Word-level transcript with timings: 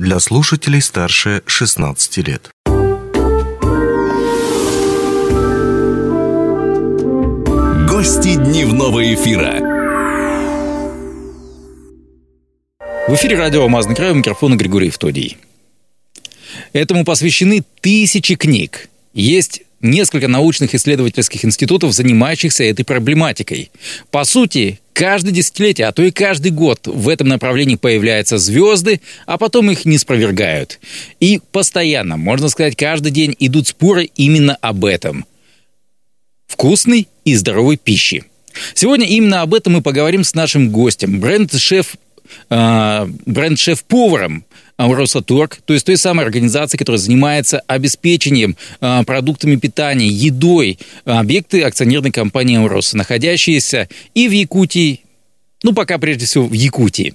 для 0.00 0.18
слушателей 0.18 0.80
старше 0.80 1.42
16 1.44 2.16
лет. 2.26 2.50
Гости 7.86 8.36
дневного 8.36 9.14
эфира. 9.14 9.60
В 13.08 13.14
эфире 13.14 13.36
радио 13.36 13.60
«Алмазный 13.62 13.94
край» 13.94 14.12
у 14.12 14.14
микрофона 14.14 14.56
Григорий 14.56 14.86
Евтодий. 14.86 15.36
Этому 16.72 17.04
посвящены 17.04 17.62
тысячи 17.82 18.36
книг. 18.36 18.88
Есть 19.12 19.64
несколько 19.82 20.28
научных 20.28 20.74
исследовательских 20.74 21.44
институтов, 21.44 21.92
занимающихся 21.92 22.64
этой 22.64 22.86
проблематикой. 22.86 23.70
По 24.10 24.24
сути, 24.24 24.80
каждое 25.00 25.32
десятилетие, 25.32 25.86
а 25.86 25.92
то 25.92 26.02
и 26.02 26.10
каждый 26.10 26.52
год 26.52 26.86
в 26.86 27.08
этом 27.08 27.26
направлении 27.26 27.76
появляются 27.76 28.36
звезды, 28.36 29.00
а 29.24 29.38
потом 29.38 29.70
их 29.70 29.86
не 29.86 29.96
спровергают. 29.96 30.78
И 31.20 31.40
постоянно, 31.52 32.18
можно 32.18 32.50
сказать, 32.50 32.76
каждый 32.76 33.10
день 33.10 33.34
идут 33.38 33.68
споры 33.68 34.10
именно 34.14 34.56
об 34.60 34.84
этом. 34.84 35.24
Вкусной 36.46 37.08
и 37.24 37.34
здоровой 37.34 37.78
пищи. 37.78 38.24
Сегодня 38.74 39.06
именно 39.06 39.40
об 39.40 39.54
этом 39.54 39.72
мы 39.72 39.80
поговорим 39.80 40.22
с 40.22 40.34
нашим 40.34 40.70
гостем, 40.70 41.18
бренд-шеф 41.18 41.94
бренд-шеф-поваром 42.48 44.44
Росаторг, 44.78 45.58
то 45.64 45.74
есть 45.74 45.84
той 45.86 45.96
самой 45.96 46.24
организации, 46.24 46.78
которая 46.78 46.98
занимается 46.98 47.60
обеспечением 47.66 48.56
э, 48.80 49.02
продуктами 49.04 49.56
питания, 49.56 50.08
едой, 50.08 50.78
объекты 51.04 51.62
акционерной 51.62 52.10
компании 52.10 52.56
Амроса, 52.56 52.96
находящиеся 52.96 53.88
и 54.14 54.28
в 54.28 54.32
Якутии, 54.32 55.02
ну, 55.62 55.74
пока 55.74 55.98
прежде 55.98 56.24
всего 56.24 56.46
в 56.46 56.52
Якутии. 56.54 57.14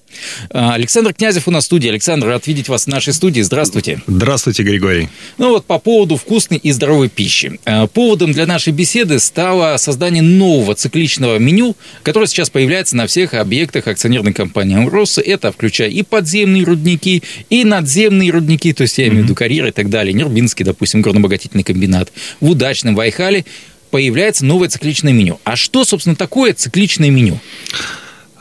А, 0.51 0.75
Александр 0.75 1.15
Князев 1.15 1.47
у 1.47 1.51
нас 1.51 1.63
в 1.63 1.65
студии. 1.65 1.89
Александр, 1.89 2.27
рад 2.27 2.45
видеть 2.45 2.69
вас 2.69 2.83
в 2.83 2.87
нашей 2.87 3.11
студии. 3.11 3.41
Здравствуйте. 3.41 4.01
Здравствуйте, 4.05 4.61
Григорий. 4.61 5.09
Ну 5.39 5.49
вот 5.49 5.65
по 5.65 5.79
поводу 5.79 6.15
вкусной 6.15 6.59
и 6.59 6.71
здоровой 6.71 7.09
пищи. 7.09 7.59
А, 7.65 7.87
поводом 7.87 8.33
для 8.33 8.45
нашей 8.45 8.71
беседы 8.71 9.17
стало 9.19 9.75
создание 9.77 10.21
нового 10.21 10.75
цикличного 10.75 11.39
меню, 11.39 11.75
которое 12.03 12.27
сейчас 12.27 12.51
появляется 12.51 12.95
на 12.95 13.07
всех 13.07 13.33
объектах 13.33 13.87
акционерной 13.87 14.33
компании 14.33 14.77
«Амроса». 14.77 15.21
Это 15.21 15.51
включая 15.51 15.89
и 15.89 16.03
подземные 16.03 16.63
рудники, 16.63 17.23
и 17.49 17.63
надземные 17.63 18.29
рудники, 18.29 18.73
то 18.73 18.83
есть 18.83 18.97
я 18.99 19.07
имею 19.07 19.21
в 19.21 19.23
виду 19.25 19.35
карьеры 19.35 19.69
и 19.69 19.71
так 19.71 19.89
далее, 19.89 20.13
Нербинский, 20.13 20.63
допустим, 20.63 21.01
горнообогатительный 21.01 21.63
комбинат, 21.63 22.11
в 22.39 22.51
удачном 22.51 22.95
Вайхале 22.95 23.45
появляется 23.89 24.45
новое 24.45 24.69
цикличное 24.69 25.13
меню. 25.13 25.39
А 25.43 25.55
что, 25.55 25.83
собственно, 25.83 26.15
такое 26.15 26.53
цикличное 26.53 27.09
меню? 27.09 27.39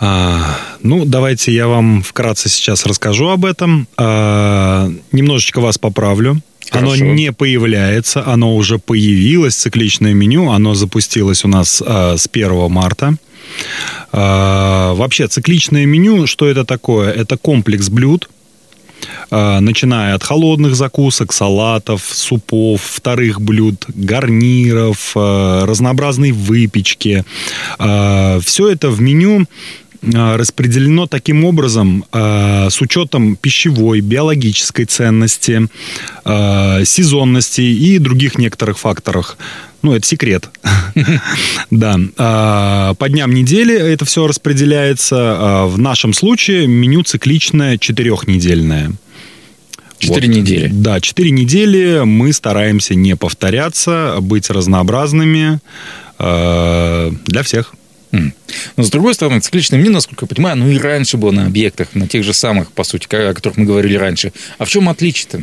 А, 0.06 0.58
ну, 0.83 1.06
давайте 1.06 1.50
я 1.50 1.66
вам 1.66 2.02
вкратце 2.02 2.50
сейчас 2.50 2.84
расскажу 2.84 3.28
об 3.28 3.47
этом. 3.47 3.88
А, 3.97 4.91
немножечко 5.12 5.61
вас 5.62 5.78
поправлю. 5.78 6.42
Хорошо. 6.70 6.92
Оно 6.92 7.12
не 7.14 7.33
появляется, 7.33 8.27
оно 8.27 8.55
уже 8.55 8.78
появилось, 8.78 9.55
цикличное 9.55 10.12
меню, 10.12 10.50
оно 10.50 10.74
запустилось 10.74 11.44
у 11.44 11.48
нас 11.48 11.83
а, 11.86 12.19
с 12.19 12.28
1 12.30 12.70
марта. 12.70 13.16
А, 14.12 14.92
вообще, 14.92 15.27
цикличное 15.27 15.86
меню, 15.86 16.27
что 16.27 16.48
это 16.48 16.66
такое? 16.66 17.11
Это 17.11 17.39
комплекс 17.39 17.89
блюд, 17.89 18.28
а, 19.30 19.61
начиная 19.61 20.14
от 20.14 20.22
холодных 20.22 20.74
закусок, 20.74 21.33
салатов, 21.33 22.02
супов, 22.02 22.83
вторых 22.83 23.41
блюд, 23.41 23.84
гарниров, 23.89 25.12
а, 25.14 25.66
разнообразной 25.66 26.33
выпечки. 26.33 27.24
А, 27.78 28.39
Все 28.44 28.68
это 28.68 28.91
в 28.91 29.00
меню 29.00 29.46
распределено 30.12 31.06
таким 31.06 31.44
образом 31.44 32.05
а, 32.12 32.69
с 32.70 32.80
учетом 32.80 33.36
пищевой, 33.36 34.00
биологической 34.00 34.84
ценности, 34.84 35.69
а, 36.24 36.84
сезонности 36.84 37.61
и 37.61 37.98
других 37.98 38.38
некоторых 38.38 38.78
факторов. 38.78 39.36
Ну, 39.83 39.94
это 39.94 40.06
секрет. 40.06 40.50
Да. 41.70 41.98
По 42.98 43.08
дням 43.08 43.34
недели 43.34 43.74
это 43.74 44.05
все 44.05 44.27
распределяется. 44.27 45.64
В 45.67 45.79
нашем 45.79 46.12
случае 46.12 46.67
меню 46.67 47.02
цикличное 47.02 47.79
четырехнедельное. 47.79 48.92
Четыре 49.98 50.29
вот. 50.29 50.36
недели. 50.36 50.70
Да, 50.73 51.00
четыре 51.00 51.30
недели 51.30 52.02
мы 52.05 52.33
стараемся 52.33 52.95
не 52.95 53.17
повторяться, 53.17 54.18
быть 54.20 54.50
разнообразными 54.50 55.58
для 56.18 57.42
всех. 57.42 57.74
Но 58.77 58.83
с 58.83 58.91
другой 58.91 59.14
стороны, 59.14 59.41
цикличное 59.41 59.79
меню, 59.79 59.92
насколько 59.92 60.25
я 60.25 60.35
понимаю, 60.35 60.57
ну 60.57 60.69
и 60.69 60.79
раньше 60.79 61.17
было 61.17 61.30
на 61.30 61.47
объектах, 61.47 61.89
на 61.95 62.07
тех 62.07 62.25
же 62.25 62.33
самых, 62.33 62.73
по 62.73 62.85
сути, 62.85 63.07
о 63.14 63.35
которых 63.35 63.58
мы 63.58 63.64
говорили 63.64 63.97
раньше. 63.97 64.33
А 64.58 64.64
в 64.64 64.69
чем 64.69 64.89
отличие-то? 64.89 65.42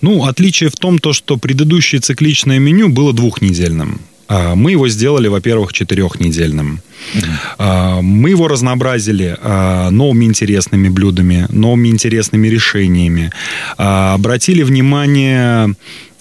Ну, 0.00 0.24
отличие 0.24 0.70
в 0.70 0.74
том, 0.74 0.98
то, 0.98 1.12
что 1.12 1.36
предыдущее 1.36 2.00
цикличное 2.00 2.58
меню 2.58 2.88
было 2.88 3.12
двухнедельным. 3.12 4.00
А, 4.28 4.54
мы 4.54 4.72
его 4.72 4.88
сделали, 4.88 5.28
во-первых, 5.28 5.72
четырехнедельным. 5.72 6.80
Uh-huh. 7.14 8.00
Мы 8.02 8.30
его 8.30 8.48
разнообразили 8.48 9.36
а, 9.40 9.90
новыми 9.90 10.24
интересными 10.24 10.88
блюдами, 10.88 11.46
новыми 11.50 11.88
интересными 11.88 12.48
решениями. 12.48 13.30
Обратили 13.76 14.62
внимание 14.62 15.74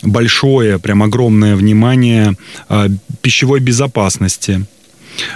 большое, 0.03 0.79
прям 0.79 1.03
огромное 1.03 1.55
внимание 1.55 2.35
пищевой 3.21 3.59
безопасности. 3.59 4.65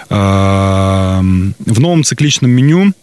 Эм, 0.09 1.55
в 1.59 1.79
новом 1.79 2.03
цикличном 2.03 2.51
меню 2.51 2.93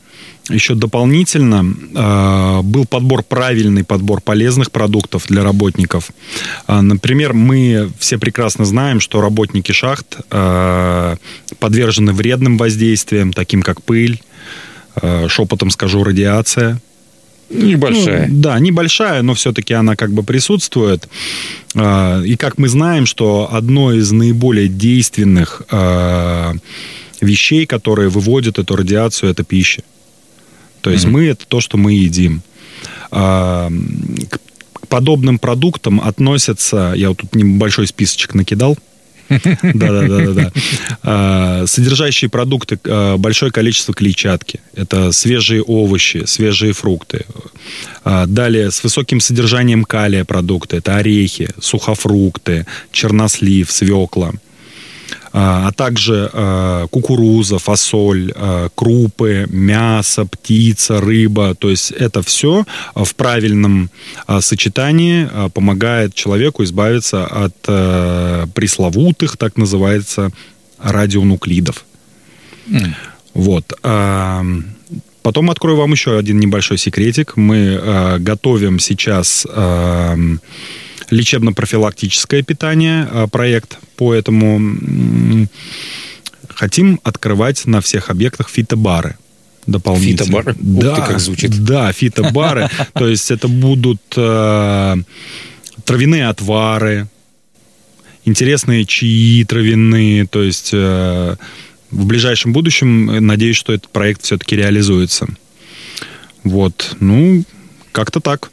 еще 0.50 0.74
дополнительно 0.74 1.64
э, 1.94 2.62
был 2.62 2.84
подбор, 2.84 3.22
правильный 3.22 3.84
подбор 3.84 4.20
полезных 4.20 4.72
продуктов 4.72 5.26
для 5.28 5.44
работников. 5.44 6.10
Э, 6.66 6.80
например, 6.80 7.32
мы 7.32 7.90
все 7.98 8.18
прекрасно 8.18 8.64
знаем, 8.64 9.00
что 9.00 9.20
работники 9.20 9.72
шахт 9.72 10.18
э, 10.30 11.16
подвержены 11.58 12.12
вредным 12.12 12.58
воздействиям, 12.58 13.32
таким 13.32 13.62
как 13.62 13.82
пыль, 13.82 14.20
шепотом 15.28 15.70
скажу, 15.70 16.04
радиация. 16.04 16.78
Небольшая. 17.52 18.28
Ну, 18.28 18.40
да, 18.40 18.58
небольшая, 18.58 19.22
но 19.22 19.34
все-таки 19.34 19.74
она 19.74 19.96
как 19.96 20.12
бы 20.12 20.22
присутствует. 20.22 21.08
А, 21.74 22.20
и 22.22 22.36
как 22.36 22.58
мы 22.58 22.68
знаем, 22.68 23.06
что 23.06 23.48
одно 23.52 23.92
из 23.92 24.10
наиболее 24.12 24.68
действенных 24.68 25.62
а, 25.70 26.54
вещей, 27.20 27.66
которые 27.66 28.08
выводят 28.08 28.58
эту 28.58 28.76
радиацию, 28.76 29.30
это 29.30 29.44
пища. 29.44 29.82
То 30.80 30.90
есть 30.90 31.04
mm-hmm. 31.04 31.10
мы 31.10 31.26
это 31.26 31.46
то, 31.46 31.60
что 31.60 31.76
мы 31.76 31.92
едим. 31.92 32.42
А, 33.10 33.70
к 34.30 34.86
подобным 34.88 35.38
продуктам 35.38 36.00
относятся, 36.00 36.92
я 36.96 37.10
вот 37.10 37.19
тут 37.19 37.34
небольшой 37.34 37.86
списочек 37.86 38.34
накидал, 38.34 38.76
да-да-да. 39.62 40.50
да. 41.02 41.66
Содержащие 41.66 42.28
продукты, 42.28 42.78
а, 42.84 43.16
большое 43.16 43.50
количество 43.50 43.94
клетчатки. 43.94 44.60
Это 44.74 45.12
свежие 45.12 45.62
овощи, 45.62 46.24
свежие 46.26 46.72
фрукты. 46.72 47.24
А, 48.04 48.26
далее, 48.26 48.70
с 48.70 48.82
высоким 48.82 49.20
содержанием 49.20 49.84
калия 49.84 50.24
продукты. 50.24 50.76
Это 50.76 50.96
орехи, 50.96 51.48
сухофрукты, 51.60 52.66
чернослив, 52.90 53.70
свекла. 53.70 54.32
А, 55.32 55.69
а 55.69 55.72
также 55.72 56.28
а, 56.32 56.87
кукуруза, 56.88 57.59
фасоль, 57.59 58.32
а, 58.37 58.69
крупы, 58.75 59.47
мясо, 59.50 60.26
птица, 60.26 61.00
рыба. 61.00 61.54
То 61.54 61.70
есть 61.70 61.91
это 61.91 62.22
все 62.22 62.65
в 62.94 63.15
правильном 63.15 63.91
сочетании 64.41 65.28
помогает 65.50 66.15
человеку 66.15 66.65
избавиться 66.65 67.26
от 67.26 67.54
пресловутых, 68.53 69.37
так 69.37 69.56
называется, 69.56 70.31
радионуклидов. 70.78 71.84
Mm. 72.69 72.93
Вот. 73.34 73.72
Потом 75.22 75.50
открою 75.50 75.76
вам 75.76 75.93
еще 75.93 76.19
один 76.19 76.41
небольшой 76.41 76.78
секретик. 76.78 77.37
Мы 77.37 78.19
готовим 78.19 78.78
сейчас 78.78 79.47
лечебно-профилактическое 81.12 82.43
питание, 82.43 83.06
а, 83.11 83.26
проект 83.26 83.79
по 83.97 84.14
этому. 84.14 85.49
Хотим 86.49 87.00
открывать 87.05 87.67
на 87.67 87.81
всех 87.81 88.11
объектах 88.11 88.49
фитобары 88.49 89.17
дополнительно. 89.67 90.25
Фитобары? 90.25 90.56
Да, 90.59 90.93
Ух 90.93 90.97
ты, 90.97 91.03
как 91.12 91.20
звучит. 91.20 91.64
Да, 91.64 91.93
фитобары. 91.93 92.69
То 92.94 93.09
есть 93.09 93.31
это 93.31 93.49
будут 93.49 94.00
э, 94.17 94.97
травяные 95.85 96.29
отвары, 96.29 97.09
интересные 98.25 98.85
чаи 98.85 99.44
травяные. 99.44 100.26
То 100.26 100.43
есть 100.43 100.70
э, 100.73 101.37
в 101.91 102.06
ближайшем 102.06 102.53
будущем, 102.53 103.11
э, 103.11 103.20
надеюсь, 103.20 103.56
что 103.56 103.73
этот 103.73 103.88
проект 103.91 104.25
все-таки 104.25 104.56
реализуется. 104.56 105.29
Вот, 106.43 106.97
ну, 106.99 107.44
как-то 107.93 108.20
так. 108.20 108.50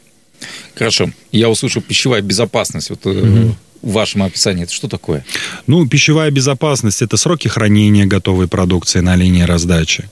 Хорошо. 0.74 1.10
Я 1.32 1.48
услышал 1.48 1.82
пищевая 1.82 2.22
безопасность. 2.22 2.90
Вот 2.90 3.04
угу. 3.06 3.54
в 3.82 3.92
вашем 3.92 4.22
описании 4.22 4.64
это 4.64 4.72
что 4.72 4.88
такое? 4.88 5.24
Ну, 5.66 5.86
пищевая 5.86 6.30
безопасность– 6.30 7.02
это 7.02 7.16
сроки 7.16 7.48
хранения 7.48 8.06
готовой 8.06 8.48
продукции 8.48 9.00
на 9.00 9.16
линии 9.16 9.42
раздачи. 9.42 10.08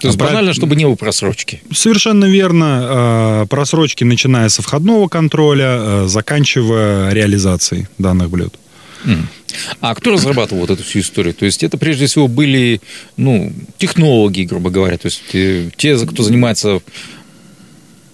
То 0.00 0.08
есть 0.08 0.18
банально, 0.18 0.54
чтобы 0.54 0.76
не 0.76 0.84
было 0.84 0.94
просрочки. 0.94 1.62
Совершенно 1.72 2.26
верно. 2.26 3.46
Просрочки, 3.50 4.04
начиная 4.04 4.48
со 4.48 4.62
входного 4.62 5.08
контроля, 5.08 6.06
заканчивая 6.06 7.12
реализацией 7.12 7.86
данных 7.98 8.30
блюд. 8.30 8.54
А 9.80 9.94
кто 9.94 10.12
разрабатывал 10.12 10.62
вот 10.62 10.70
эту 10.70 10.82
всю 10.82 11.00
историю? 11.00 11.34
То 11.34 11.44
есть 11.44 11.62
это 11.62 11.76
прежде 11.76 12.06
всего 12.06 12.28
были 12.28 12.80
ну, 13.16 13.52
технологи, 13.78 14.42
грубо 14.42 14.70
говоря, 14.70 14.96
то 14.96 15.06
есть 15.06 15.22
э, 15.34 15.70
те, 15.76 15.98
кто 16.06 16.22
занимается 16.22 16.80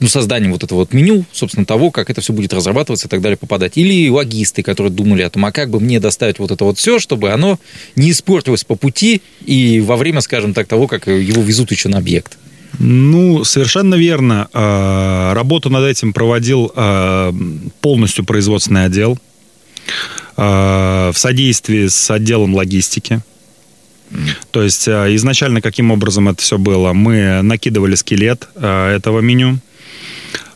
ну, 0.00 0.08
созданием 0.08 0.52
вот 0.52 0.62
этого 0.62 0.80
вот 0.80 0.92
меню, 0.92 1.24
собственно, 1.32 1.66
того, 1.66 1.90
как 1.90 2.10
это 2.10 2.20
все 2.20 2.32
будет 2.32 2.52
разрабатываться 2.52 3.06
и 3.06 3.10
так 3.10 3.20
далее, 3.20 3.36
попадать. 3.36 3.76
Или 3.76 4.08
логисты, 4.08 4.62
которые 4.62 4.92
думали 4.92 5.22
о 5.22 5.30
том, 5.30 5.44
а 5.44 5.52
как 5.52 5.70
бы 5.70 5.80
мне 5.80 6.00
доставить 6.00 6.38
вот 6.38 6.50
это 6.50 6.64
вот 6.64 6.78
все, 6.78 6.98
чтобы 6.98 7.30
оно 7.30 7.58
не 7.96 8.10
испортилось 8.10 8.64
по 8.64 8.76
пути 8.76 9.22
и 9.44 9.80
во 9.80 9.96
время, 9.96 10.20
скажем 10.20 10.54
так, 10.54 10.66
того, 10.68 10.86
как 10.86 11.06
его 11.06 11.42
везут 11.42 11.72
еще 11.72 11.88
на 11.88 11.98
объект. 11.98 12.38
Ну, 12.78 13.44
совершенно 13.44 13.94
верно. 13.94 14.48
А, 14.52 15.34
работу 15.34 15.70
над 15.70 15.84
этим 15.84 16.12
проводил 16.12 16.72
а, 16.74 17.34
полностью 17.80 18.24
производственный 18.24 18.84
отдел 18.84 19.18
а, 20.36 21.10
в 21.12 21.18
содействии 21.18 21.88
с 21.88 22.10
отделом 22.10 22.54
логистики. 22.54 23.20
То 24.52 24.62
есть 24.62 24.88
изначально 24.88 25.60
каким 25.60 25.90
образом 25.90 26.30
это 26.30 26.40
все 26.40 26.56
было? 26.56 26.94
Мы 26.94 27.42
накидывали 27.42 27.94
скелет 27.94 28.48
этого 28.56 29.20
меню, 29.20 29.58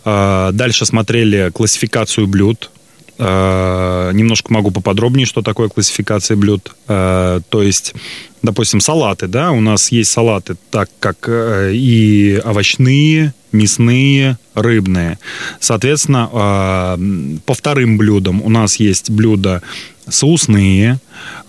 дальше 0.05 0.85
смотрели 0.85 1.50
классификацию 1.50 2.27
блюд. 2.27 2.71
А, 3.19 4.11
немножко 4.11 4.53
могу 4.53 4.71
поподробнее, 4.71 5.27
что 5.27 5.43
такое 5.43 5.69
классификация 5.69 6.37
блюд. 6.37 6.75
А, 6.89 7.41
то 7.50 7.62
есть, 7.62 7.94
допустим, 8.43 8.81
салаты, 8.81 9.29
да, 9.29 9.53
у 9.53 9.61
нас 9.61 9.93
есть 9.93 10.11
салаты, 10.11 10.56
так 10.71 10.91
как 10.99 11.29
э, 11.29 11.73
и 11.73 12.41
овощные, 12.44 13.33
мясные, 13.53 14.39
рыбные. 14.55 15.19
Соответственно, 15.61 16.99
по 17.44 17.55
вторым 17.55 17.99
блюдам 17.99 18.43
у 18.43 18.49
нас 18.49 18.77
есть 18.77 19.11
блюда 19.11 19.62
соусные, 20.09 20.99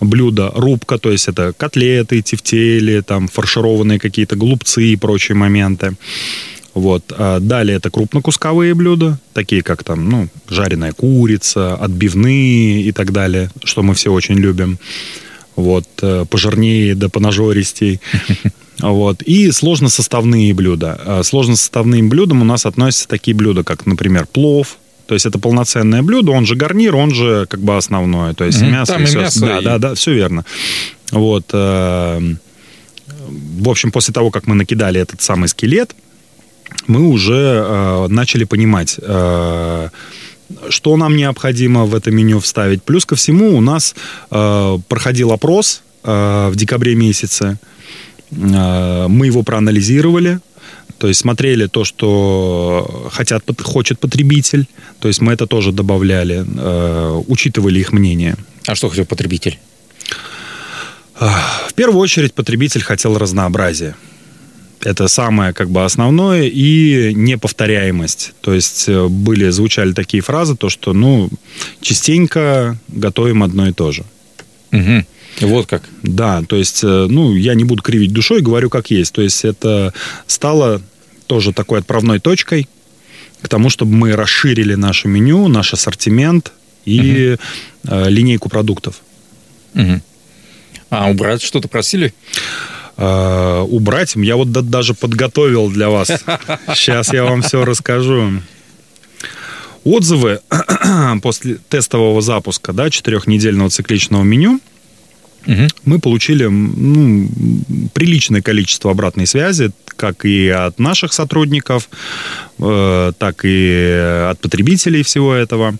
блюда 0.00 0.52
рубка, 0.54 0.98
то 0.98 1.10
есть 1.10 1.28
это 1.28 1.52
котлеты, 1.56 2.22
тефтели, 2.22 3.00
там 3.00 3.26
фаршированные 3.26 3.98
какие-то 3.98 4.36
голубцы 4.36 4.84
и 4.84 4.96
прочие 4.96 5.36
моменты. 5.36 5.94
Вот. 6.74 7.12
А 7.16 7.38
далее 7.40 7.76
это 7.76 7.90
крупнокусковые 7.90 8.74
блюда, 8.74 9.18
такие 9.32 9.62
как 9.62 9.84
там, 9.84 10.08
ну, 10.08 10.28
жареная 10.48 10.92
курица, 10.92 11.74
отбивные 11.76 12.82
и 12.82 12.92
так 12.92 13.12
далее, 13.12 13.50
что 13.62 13.82
мы 13.82 13.94
все 13.94 14.12
очень 14.12 14.36
любим. 14.36 14.78
Вот, 15.56 15.86
э, 16.02 16.24
пожирнее 16.28 16.94
да 16.94 17.08
понажористей. 17.08 18.00
Вот. 18.80 19.22
И 19.22 19.52
сложносоставные 19.52 20.52
блюда. 20.52 21.00
А 21.06 21.22
сложносоставным 21.22 22.08
блюдам 22.08 22.42
у 22.42 22.44
нас 22.44 22.66
относятся 22.66 23.06
такие 23.06 23.32
блюда, 23.32 23.62
как, 23.62 23.86
например, 23.86 24.26
плов, 24.26 24.78
то 25.06 25.14
есть 25.14 25.26
это 25.26 25.38
полноценное 25.38 26.02
блюдо, 26.02 26.32
он 26.32 26.46
же 26.46 26.56
гарнир, 26.56 26.96
он 26.96 27.14
же 27.14 27.46
как 27.48 27.60
бы 27.60 27.76
основное. 27.76 28.34
То 28.34 28.44
есть 28.44 28.62
mm-hmm. 28.62 28.70
мясо 28.70 28.92
Там 28.92 29.02
и 29.02 29.06
все. 29.06 29.20
Мясо, 29.20 29.40
да, 29.40 29.58
и... 29.58 29.64
да, 29.64 29.78
да, 29.78 29.94
все 29.94 30.14
верно. 30.14 30.44
Вот. 31.12 31.44
Э, 31.52 32.20
в 33.28 33.68
общем, 33.68 33.90
после 33.90 34.14
того, 34.14 34.30
как 34.30 34.46
мы 34.46 34.54
накидали 34.54 35.00
этот 35.00 35.20
самый 35.20 35.48
скелет, 35.48 35.94
мы 36.86 37.08
уже 37.08 37.64
э, 37.64 38.06
начали 38.08 38.44
понимать, 38.44 38.98
э, 39.00 39.88
что 40.68 40.96
нам 40.96 41.16
необходимо 41.16 41.84
в 41.84 41.94
это 41.94 42.10
меню 42.10 42.38
вставить. 42.40 42.82
Плюс 42.82 43.04
ко 43.04 43.14
всему 43.14 43.56
у 43.56 43.60
нас 43.60 43.94
э, 44.30 44.78
проходил 44.88 45.32
опрос 45.32 45.82
э, 46.02 46.48
в 46.50 46.56
декабре 46.56 46.94
месяце. 46.94 47.58
Э, 48.30 49.06
мы 49.08 49.26
его 49.26 49.42
проанализировали. 49.42 50.40
То 50.98 51.08
есть 51.08 51.20
смотрели 51.20 51.66
то, 51.66 51.84
что 51.84 53.10
хотят, 53.12 53.42
хочет 53.62 53.98
потребитель. 53.98 54.66
То 55.00 55.08
есть 55.08 55.20
мы 55.20 55.32
это 55.32 55.46
тоже 55.46 55.72
добавляли, 55.72 56.44
э, 56.46 57.22
учитывали 57.26 57.80
их 57.80 57.92
мнение. 57.92 58.36
А 58.66 58.74
что 58.74 58.88
хотел 58.88 59.04
потребитель? 59.04 59.58
В 61.20 61.74
первую 61.74 62.00
очередь 62.00 62.34
потребитель 62.34 62.82
хотел 62.82 63.18
разнообразия. 63.18 63.94
Это 64.84 65.08
самое 65.08 65.54
как 65.54 65.70
бы 65.70 65.82
основное 65.82 66.42
и 66.42 67.14
неповторяемость. 67.14 68.34
То 68.42 68.52
есть 68.52 68.86
э, 68.86 69.08
были, 69.08 69.48
звучали 69.48 69.94
такие 69.94 70.22
фразы, 70.22 70.56
то 70.56 70.68
что, 70.68 70.92
ну, 70.92 71.30
частенько 71.80 72.76
готовим 72.88 73.42
одно 73.42 73.66
и 73.66 73.72
то 73.72 73.92
же. 73.92 74.04
Угу. 74.72 75.48
Вот 75.48 75.66
как. 75.66 75.84
Да, 76.02 76.42
то 76.42 76.56
есть, 76.56 76.84
э, 76.84 77.06
ну, 77.08 77.34
я 77.34 77.54
не 77.54 77.64
буду 77.64 77.82
кривить 77.82 78.12
душой, 78.12 78.42
говорю 78.42 78.68
как 78.68 78.90
есть. 78.90 79.14
То 79.14 79.22
есть 79.22 79.46
это 79.46 79.94
стало 80.26 80.82
тоже 81.26 81.54
такой 81.54 81.78
отправной 81.78 82.20
точкой 82.20 82.68
к 83.40 83.48
тому, 83.48 83.70
чтобы 83.70 83.92
мы 83.92 84.14
расширили 84.14 84.74
наше 84.74 85.08
меню, 85.08 85.48
наш 85.48 85.72
ассортимент 85.72 86.52
и 86.84 87.38
угу. 87.84 87.94
линейку 88.08 88.50
продуктов. 88.50 89.00
Угу. 89.74 90.02
А 90.90 91.08
убрать 91.08 91.40
что-то 91.40 91.68
просили? 91.68 92.12
Э, 92.96 93.60
убрать. 93.68 94.14
Я 94.16 94.36
вот 94.36 94.50
даже 94.52 94.94
подготовил 94.94 95.70
для 95.70 95.88
вас. 95.90 96.08
Сейчас 96.74 97.12
я 97.12 97.24
вам 97.24 97.42
все 97.42 97.64
расскажу. 97.64 98.42
Отзывы 99.84 100.40
после 101.22 101.56
тестового 101.68 102.22
запуска, 102.22 102.72
да, 102.72 102.88
четырехнедельного 102.90 103.68
цикличного 103.68 104.22
меню, 104.22 104.60
угу. 105.46 105.68
мы 105.84 105.98
получили 105.98 106.46
ну, 106.46 107.28
приличное 107.92 108.40
количество 108.40 108.90
обратной 108.90 109.26
связи, 109.26 109.72
как 109.96 110.24
и 110.24 110.48
от 110.48 110.78
наших 110.78 111.12
сотрудников, 111.12 111.90
э, 112.58 113.12
так 113.18 113.44
и 113.44 114.28
от 114.30 114.40
потребителей 114.40 115.02
всего 115.02 115.34
этого, 115.34 115.76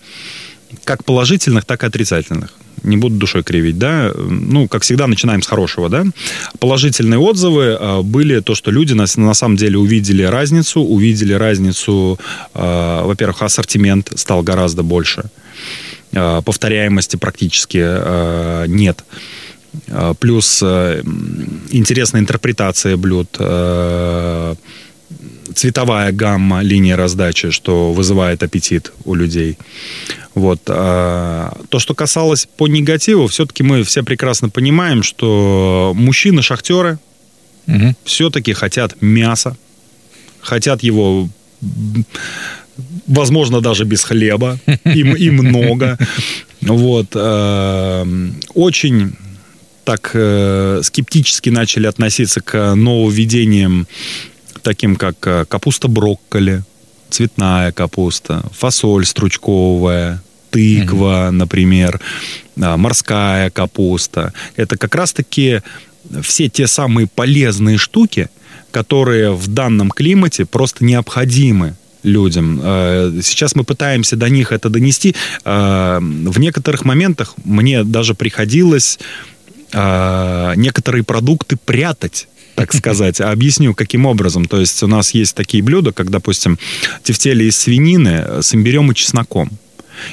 как 0.85 1.05
положительных, 1.05 1.65
так 1.65 1.83
и 1.83 1.87
отрицательных 1.87 2.53
не 2.85 2.97
буду 2.97 3.17
душой 3.17 3.43
кривить, 3.43 3.79
да, 3.79 4.13
ну, 4.17 4.69
как 4.69 4.83
всегда, 4.83 5.07
начинаем 5.07 5.43
с 5.43 5.47
хорошего, 5.47 5.89
да. 5.89 6.05
Положительные 6.59 7.19
отзывы 7.19 7.77
а, 7.79 8.03
были 8.03 8.41
то, 8.41 8.55
что 8.55 8.71
люди 8.71 8.93
на, 8.93 9.07
на 9.17 9.35
самом 9.35 9.57
деле 9.57 9.79
увидели 9.79 10.23
разницу, 10.23 10.81
увидели 10.81 11.33
разницу, 11.33 12.19
э, 12.55 13.03
во-первых, 13.05 13.43
ассортимент 13.43 14.13
стал 14.17 14.43
гораздо 14.43 14.83
больше, 14.83 15.25
э, 16.13 16.43
повторяемости 16.45 17.17
практически 17.17 17.81
э, 17.81 18.65
нет. 18.69 19.05
Плюс 20.21 20.63
интересная 20.63 22.21
интерпретация 22.21 22.97
блюд, 22.97 23.37
цветовая 25.55 26.13
гамма 26.13 26.63
линии 26.63 26.93
раздачи, 26.93 27.51
что 27.51 27.93
вызывает 27.93 28.43
аппетит 28.45 28.93
у 29.05 29.15
людей. 29.15 29.59
Вот. 30.35 30.61
А 30.69 31.57
то, 31.69 31.79
что 31.79 31.95
касалось 31.95 32.49
по 32.57 32.67
негативу, 32.67 33.27
все-таки 33.29 33.63
мы 33.63 33.83
все 33.83 34.03
прекрасно 34.03 34.49
понимаем, 34.49 35.03
что 35.03 35.93
мужчины-шахтеры 35.95 36.99
угу. 37.67 37.95
все-таки 38.05 38.53
хотят 38.53 39.01
мяса, 39.01 39.57
хотят 40.41 40.83
его 40.83 41.29
возможно, 43.07 43.61
даже 43.61 43.85
без 43.85 44.05
хлеба, 44.05 44.59
и, 44.85 45.01
и 45.01 45.31
много. 45.31 45.99
Вот. 46.61 47.09
Э, 47.15 48.05
очень 48.55 49.13
так 49.85 50.11
э, 50.15 50.81
скептически 50.83 51.51
начали 51.51 51.87
относиться 51.87 52.41
к 52.41 52.75
нововведениям 52.75 53.87
таким 54.63 54.97
как 54.97 55.17
э, 55.27 55.45
капуста 55.45 55.89
брокколи, 55.89 56.65
цветная 57.11 57.71
капуста, 57.71 58.43
фасоль 58.53 59.05
стручковая, 59.05 60.23
тыква, 60.55 61.29
mm-hmm. 61.29 61.31
например, 61.31 62.01
морская 62.57 63.51
капуста. 63.51 64.33
Это 64.57 64.77
как 64.77 64.95
раз-таки 64.95 65.63
все 66.23 66.49
те 66.49 66.67
самые 66.67 67.09
полезные 67.09 67.77
штуки, 67.77 68.29
которые 68.71 69.33
в 69.33 69.49
данном 69.49 69.91
климате 69.91 70.45
просто 70.45 70.85
необходимы 70.85 71.75
людям. 72.03 72.61
Э, 72.63 73.21
сейчас 73.23 73.55
мы 73.55 73.65
пытаемся 73.65 74.17
до 74.17 74.29
них 74.29 74.53
это 74.53 74.69
донести. 74.69 75.15
Э, 75.45 75.99
в 76.01 76.39
некоторых 76.39 76.85
моментах 76.85 77.35
мне 77.45 77.85
даже 77.85 78.15
приходилось 78.15 78.99
некоторые 79.73 81.03
продукты 81.03 81.57
прятать 81.57 82.29
так 82.55 82.73
сказать. 82.75 83.21
А 83.21 83.33
объясню, 83.33 83.75
каким 83.75 84.07
образом. 84.07 84.45
То 84.45 84.61
есть 84.61 84.81
у 84.85 84.87
нас 84.87 85.13
есть 85.15 85.35
такие 85.35 85.65
блюда, 85.65 85.93
как, 85.93 86.11
допустим, 86.11 86.61
тефтели 87.03 87.45
из 87.45 87.57
свинины 87.57 88.43
с 88.43 88.55
имбирем 88.55 88.93
и 88.93 88.95
чесноком. 88.95 89.51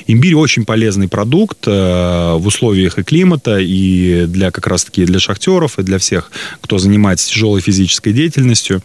Имбирь 0.08 0.36
очень 0.36 0.66
полезный 0.66 1.08
продукт 1.08 1.68
э, 1.68 2.36
в 2.38 2.46
условиях 2.46 3.00
и 3.00 3.04
климата, 3.04 3.58
и 3.60 4.26
для 4.28 4.52
как 4.52 4.68
раз-таки 4.68 5.06
для 5.06 5.20
шахтеров, 5.20 5.80
и 5.80 5.84
для 5.84 5.98
всех, 5.98 6.32
кто 6.62 6.78
занимается 6.78 7.30
тяжелой 7.30 7.62
физической 7.62 8.14
деятельностью. 8.14 8.82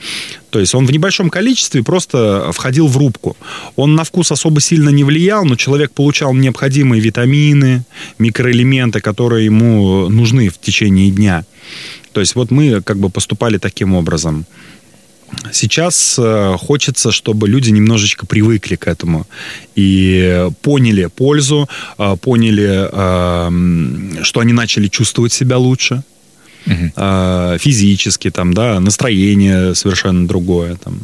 То 0.51 0.61
есть 0.61 0.75
он 0.75 0.87
в 0.87 0.93
небольшом 0.93 1.31
количестве 1.31 1.83
просто 1.83 2.51
входил 2.53 2.87
в 2.87 2.97
рубку. 2.97 3.37
Он 3.77 3.95
на 3.95 4.05
вкус 4.05 4.33
особо 4.33 4.61
сильно 4.61 4.89
не 4.89 5.05
влиял, 5.05 5.45
но 5.45 5.57
человек 5.57 5.93
получал 5.93 6.33
необходимые 6.35 7.01
витамины, 7.01 7.85
микроэлементы, 8.19 9.01
которые 9.01 9.45
ему 9.45 10.09
нужны 10.09 10.49
в 10.49 10.59
течение 10.59 11.11
дня. 11.11 11.45
То 12.13 12.21
есть 12.21 12.35
вот 12.35 12.51
мы 12.51 12.81
как 12.81 12.99
бы 12.99 13.11
поступали 13.11 13.59
таким 13.59 13.95
образом. 13.95 14.47
Сейчас 15.53 16.17
э, 16.19 16.57
хочется, 16.59 17.11
чтобы 17.11 17.49
люди 17.49 17.71
немножечко 17.71 18.27
привыкли 18.27 18.77
к 18.77 18.87
этому 18.87 19.27
и 19.75 20.49
поняли 20.63 21.07
пользу, 21.07 21.69
э, 21.99 22.17
поняли, 22.21 22.89
э, 22.91 24.23
что 24.23 24.41
они 24.41 24.53
начали 24.53 24.89
чувствовать 24.89 25.33
себя 25.33 25.59
лучше 25.59 26.03
угу. 26.67 27.59
физически, 27.59 28.31
там, 28.31 28.55
да, 28.55 28.81
настроение 28.81 29.75
совершенно 29.75 30.27
другое. 30.27 30.77
Там. 30.77 31.01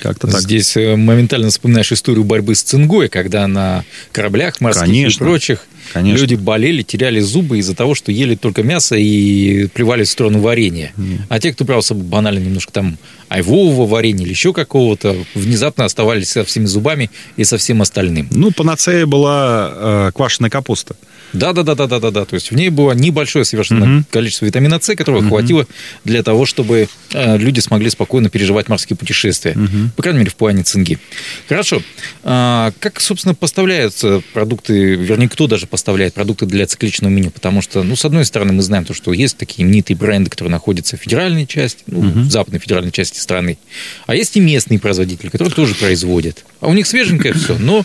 Как-то 0.00 0.26
так. 0.26 0.40
Здесь 0.40 0.74
моментально 0.76 1.50
вспоминаешь 1.50 1.92
историю 1.92 2.24
борьбы 2.24 2.54
с 2.54 2.62
цингой, 2.62 3.08
когда 3.08 3.46
на 3.46 3.84
кораблях 4.12 4.60
морских 4.60 4.86
Конечно. 4.86 5.24
и 5.24 5.26
прочих 5.26 5.66
Конечно. 5.92 6.20
Люди 6.20 6.34
болели, 6.34 6.82
теряли 6.82 7.20
зубы 7.20 7.58
из-за 7.58 7.74
того, 7.74 7.94
что 7.94 8.10
ели 8.10 8.34
только 8.34 8.62
мясо 8.62 8.96
и 8.96 9.66
плевали 9.68 10.04
в 10.04 10.08
сторону 10.08 10.40
варенья. 10.40 10.92
Mm. 10.96 11.20
А 11.28 11.40
те, 11.40 11.52
кто 11.52 11.64
собой 11.82 12.04
банально 12.04 12.38
немножко 12.38 12.72
там 12.72 12.98
айвового 13.34 13.86
варенья 13.86 14.24
или 14.24 14.30
еще 14.30 14.52
какого-то, 14.52 15.16
внезапно 15.34 15.84
оставались 15.84 16.30
со 16.30 16.44
всеми 16.44 16.66
зубами 16.66 17.10
и 17.36 17.44
со 17.44 17.58
всем 17.58 17.82
остальным. 17.82 18.28
Ну, 18.30 18.52
панацея 18.52 19.06
была 19.06 19.72
э, 19.74 20.10
квашеная 20.14 20.50
капуста. 20.50 20.94
Да, 21.34 21.52
да, 21.52 21.64
да, 21.64 21.74
да, 21.74 21.86
да, 21.88 21.98
да, 21.98 22.10
да. 22.10 22.24
То 22.24 22.34
есть 22.34 22.52
в 22.52 22.54
ней 22.54 22.70
было 22.70 22.92
небольшое 22.92 23.44
совершенно 23.44 23.98
угу. 23.98 24.04
количество 24.10 24.46
витамина 24.46 24.78
С, 24.80 24.94
которого 24.94 25.18
угу. 25.18 25.28
хватило 25.30 25.66
для 26.04 26.22
того, 26.22 26.46
чтобы 26.46 26.88
э, 27.12 27.36
люди 27.36 27.58
смогли 27.58 27.90
спокойно 27.90 28.30
переживать 28.30 28.68
морские 28.68 28.96
путешествия. 28.96 29.52
Угу. 29.52 29.90
По 29.96 30.02
крайней 30.02 30.20
мере, 30.20 30.30
в 30.30 30.36
плане 30.36 30.62
цинги. 30.62 30.98
Хорошо. 31.48 31.82
А, 32.22 32.72
как, 32.78 33.00
собственно, 33.00 33.34
поставляются 33.34 34.22
продукты, 34.32 34.94
вернее, 34.94 35.28
кто 35.28 35.48
даже 35.48 35.66
поставляет 35.66 36.14
продукты 36.14 36.46
для 36.46 36.66
цикличного 36.66 37.10
меню? 37.10 37.32
Потому 37.32 37.62
что, 37.62 37.82
ну, 37.82 37.96
с 37.96 38.04
одной 38.04 38.24
стороны, 38.24 38.52
мы 38.52 38.62
знаем 38.62 38.84
то, 38.84 38.94
что 38.94 39.12
есть 39.12 39.36
такие 39.36 39.66
именитые 39.66 39.96
бренды, 39.96 40.30
которые 40.30 40.52
находятся 40.52 40.96
в 40.96 41.00
федеральной 41.00 41.46
части, 41.46 41.82
ну, 41.88 41.98
угу. 41.98 42.20
в 42.20 42.30
западной 42.30 42.60
федеральной 42.60 42.92
части 42.92 43.18
страны. 43.24 43.58
А 44.06 44.14
есть 44.14 44.36
и 44.36 44.40
местные 44.40 44.78
производители, 44.78 45.28
которые 45.30 45.52
тоже 45.52 45.74
производят. 45.74 46.44
А 46.60 46.68
у 46.68 46.72
них 46.74 46.86
свеженькое 46.86 47.34
все, 47.34 47.58
но 47.58 47.84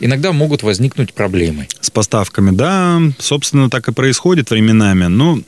иногда 0.00 0.32
могут 0.32 0.62
возникнуть 0.62 1.12
проблемы. 1.14 1.68
С 1.80 1.90
поставками, 1.90 2.50
да, 2.50 3.00
собственно, 3.18 3.70
так 3.70 3.88
и 3.88 3.92
происходит 3.92 4.50
временами. 4.50 5.04
Ну, 5.04 5.42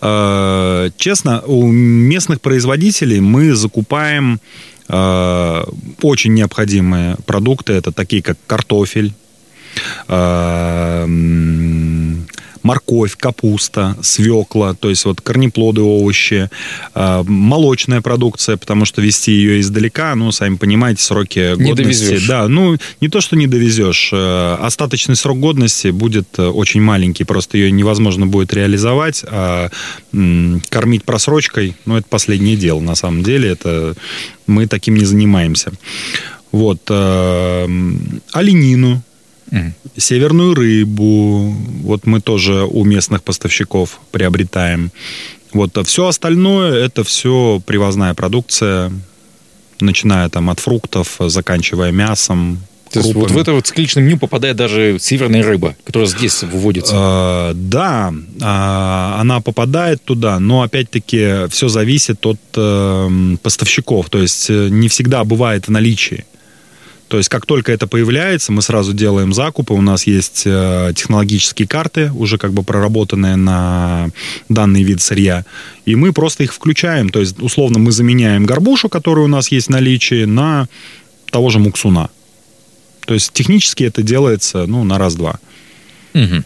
э, 0.00 0.90
честно, 0.96 1.42
у 1.42 1.66
местных 1.66 2.40
производителей 2.40 3.20
мы 3.20 3.54
закупаем 3.54 4.40
э, 4.88 5.64
очень 6.02 6.34
необходимые 6.34 7.16
продукты. 7.26 7.74
Это 7.74 7.92
такие, 7.92 8.22
как 8.22 8.38
картофель, 8.46 9.12
э, 10.08 11.06
морковь, 12.68 13.16
капуста, 13.16 13.96
свекла, 14.02 14.74
то 14.74 14.90
есть 14.90 15.06
вот 15.06 15.22
корнеплоды, 15.22 15.80
овощи, 15.80 16.50
э, 16.94 17.22
молочная 17.26 18.02
продукция, 18.02 18.58
потому 18.58 18.84
что 18.84 19.00
вести 19.00 19.32
ее 19.32 19.60
издалека, 19.60 20.14
ну, 20.14 20.30
сами 20.32 20.56
понимаете, 20.56 21.02
сроки 21.02 21.56
не 21.56 21.70
годности. 21.70 22.08
Довезешь. 22.08 22.28
Да, 22.28 22.46
ну, 22.46 22.76
не 23.00 23.08
то, 23.08 23.22
что 23.22 23.36
не 23.36 23.46
довезешь, 23.46 24.10
э, 24.12 24.56
остаточный 24.60 25.16
срок 25.16 25.40
годности 25.40 25.88
будет 25.88 26.38
э, 26.38 26.46
очень 26.46 26.82
маленький, 26.82 27.24
просто 27.24 27.56
ее 27.56 27.70
невозможно 27.70 28.26
будет 28.26 28.52
реализовать, 28.52 29.24
а 29.26 29.70
кормить 30.68 31.04
просрочкой, 31.04 31.74
ну, 31.86 31.96
это 31.96 32.06
последнее 32.10 32.56
дело, 32.56 32.80
на 32.80 32.96
самом 32.96 33.22
деле, 33.22 33.48
это 33.48 33.94
мы 34.46 34.66
таким 34.66 34.96
не 34.96 35.06
занимаемся. 35.06 35.72
Вот, 36.52 36.90
оленину, 36.90 39.02
Северную 39.96 40.54
рыбу, 40.54 41.54
вот 41.82 42.06
мы 42.06 42.20
тоже 42.20 42.64
у 42.64 42.84
местных 42.84 43.22
поставщиков 43.22 44.00
приобретаем. 44.10 44.90
Вот 45.52 45.76
а 45.78 45.84
все 45.84 46.06
остальное 46.06 46.74
это 46.74 47.04
все 47.04 47.60
привозная 47.64 48.14
продукция, 48.14 48.92
начиная 49.80 50.28
там 50.28 50.50
от 50.50 50.60
фруктов, 50.60 51.16
заканчивая 51.18 51.90
мясом, 51.90 52.58
то 52.90 53.00
есть 53.00 53.14
вот 53.14 53.30
в 53.30 53.38
это 53.38 53.52
вот 53.52 53.66
цикличное 53.66 54.02
меню 54.02 54.18
попадает 54.18 54.56
даже 54.56 54.98
северная 54.98 55.42
рыба, 55.42 55.76
которая 55.84 56.08
здесь 56.08 56.42
выводится. 56.42 57.50
Э, 57.50 57.52
да, 57.54 58.12
э, 58.12 59.20
она 59.20 59.40
попадает 59.40 60.02
туда, 60.02 60.38
но 60.38 60.62
опять-таки 60.62 61.48
все 61.50 61.68
зависит 61.68 62.24
от 62.24 62.40
э, 62.56 63.36
поставщиков. 63.42 64.08
То 64.08 64.18
есть 64.18 64.48
э, 64.48 64.68
не 64.70 64.88
всегда 64.88 65.24
бывает 65.24 65.68
в 65.68 65.70
наличии. 65.70 66.24
То 67.08 67.16
есть, 67.16 67.30
как 67.30 67.46
только 67.46 67.72
это 67.72 67.86
появляется, 67.86 68.52
мы 68.52 68.60
сразу 68.60 68.92
делаем 68.92 69.32
закупы. 69.32 69.72
У 69.72 69.80
нас 69.80 70.06
есть 70.06 70.42
э, 70.44 70.92
технологические 70.94 71.66
карты, 71.66 72.12
уже 72.12 72.36
как 72.36 72.52
бы 72.52 72.62
проработанные 72.62 73.36
на 73.36 74.10
данный 74.50 74.82
вид 74.82 75.00
сырья. 75.00 75.46
И 75.86 75.96
мы 75.96 76.12
просто 76.12 76.44
их 76.44 76.52
включаем. 76.52 77.08
То 77.08 77.20
есть, 77.20 77.40
условно, 77.40 77.78
мы 77.78 77.92
заменяем 77.92 78.44
горбушу, 78.44 78.90
которая 78.90 79.24
у 79.24 79.28
нас 79.28 79.50
есть 79.50 79.68
в 79.68 79.70
наличии, 79.70 80.24
на 80.24 80.68
того 81.30 81.48
же 81.48 81.58
муксуна. 81.58 82.10
То 83.06 83.14
есть, 83.14 83.32
технически 83.32 83.84
это 83.84 84.02
делается, 84.02 84.66
ну, 84.66 84.84
на 84.84 84.98
раз-два. 84.98 85.38
Угу. 86.12 86.44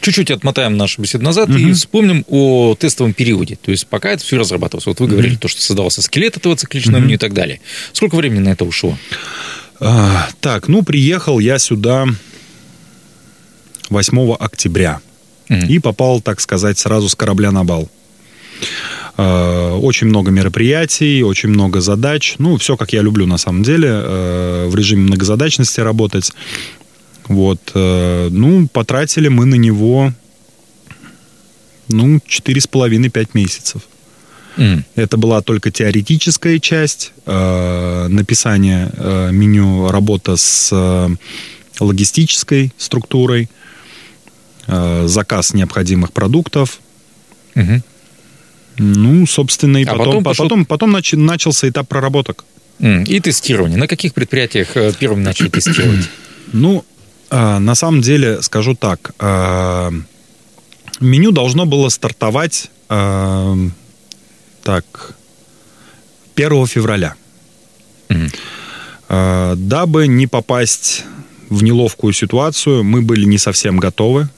Чуть-чуть 0.00 0.30
отмотаем 0.30 0.76
нашу 0.76 1.02
беседу 1.02 1.24
назад 1.24 1.48
угу. 1.48 1.58
и 1.58 1.72
вспомним 1.72 2.24
о 2.28 2.74
тестовом 2.74 3.14
периоде. 3.14 3.56
То 3.56 3.70
есть 3.70 3.86
пока 3.86 4.10
это 4.10 4.22
все 4.22 4.36
разрабатывалось. 4.36 4.86
Вот 4.86 5.00
вы 5.00 5.06
говорили 5.06 5.34
угу. 5.34 5.42
то, 5.42 5.48
что 5.48 5.62
создавался 5.62 6.02
скелет 6.02 6.36
этого 6.36 6.56
цикличного 6.56 6.98
угу. 6.98 7.06
меню 7.06 7.14
и 7.14 7.18
так 7.18 7.32
далее. 7.32 7.60
Сколько 7.92 8.16
времени 8.16 8.40
на 8.40 8.50
это 8.50 8.64
ушло? 8.64 8.98
А, 9.80 10.28
так, 10.40 10.68
ну, 10.68 10.82
приехал 10.82 11.38
я 11.38 11.58
сюда 11.58 12.06
8 13.90 14.32
октября. 14.38 15.00
Mm. 15.48 15.68
И 15.68 15.78
попал, 15.78 16.20
так 16.20 16.40
сказать, 16.40 16.78
сразу 16.78 17.08
с 17.08 17.14
корабля 17.14 17.50
на 17.50 17.64
бал. 17.64 17.88
А, 19.16 19.76
очень 19.76 20.08
много 20.08 20.30
мероприятий, 20.30 21.22
очень 21.22 21.50
много 21.50 21.80
задач. 21.80 22.36
Ну, 22.38 22.56
все, 22.56 22.76
как 22.76 22.92
я 22.92 23.02
люблю, 23.02 23.26
на 23.26 23.38
самом 23.38 23.62
деле. 23.62 23.88
А, 23.92 24.68
в 24.68 24.74
режиме 24.74 25.02
многозадачности 25.02 25.80
работать. 25.80 26.32
Вот. 27.28 27.60
А, 27.74 28.28
ну, 28.30 28.68
потратили 28.68 29.28
мы 29.28 29.44
на 29.44 29.56
него, 29.56 30.12
ну, 31.88 32.18
4,5-5 32.18 33.28
месяцев. 33.34 33.82
Mm. 34.56 34.82
Это 34.94 35.16
была 35.16 35.42
только 35.42 35.70
теоретическая 35.70 36.58
часть 36.60 37.12
э, 37.26 38.06
написания 38.08 38.90
э, 38.96 39.30
меню, 39.32 39.88
работа 39.90 40.36
с 40.36 40.70
э, 40.72 41.08
логистической 41.80 42.72
структурой, 42.78 43.48
э, 44.66 45.04
заказ 45.06 45.54
необходимых 45.54 46.12
продуктов. 46.12 46.80
Mm-hmm. 47.54 47.82
Ну, 48.78 49.26
собственно, 49.26 49.78
и 49.78 49.84
а 49.84 49.92
потом, 49.92 50.06
потом, 50.06 50.24
пошел... 50.24 50.44
потом, 50.44 50.66
потом 50.66 50.90
нач, 50.92 51.12
начался 51.12 51.68
этап 51.68 51.88
проработок. 51.88 52.44
Mm. 52.80 53.04
И 53.04 53.20
тестирование. 53.20 53.78
На 53.78 53.86
каких 53.86 54.14
предприятиях 54.14 54.76
э, 54.76 54.92
первым 54.98 55.22
начали 55.22 55.48
тестировать? 55.48 56.08
Ну, 56.52 56.84
э, 57.30 57.58
на 57.58 57.74
самом 57.74 58.00
деле, 58.00 58.40
скажу 58.42 58.76
так. 58.76 59.12
Э, 59.18 59.90
меню 61.00 61.32
должно 61.32 61.66
было 61.66 61.88
стартовать 61.88 62.70
э, 62.88 63.56
так, 64.64 65.14
1 66.34 66.66
февраля. 66.66 67.14
Угу. 68.10 69.56
Дабы 69.56 70.06
не 70.08 70.26
попасть 70.26 71.04
в 71.50 71.62
неловкую 71.62 72.12
ситуацию, 72.12 72.82
мы 72.82 73.02
были 73.02 73.24
не 73.24 73.38
совсем 73.38 73.78
готовы 73.78 74.28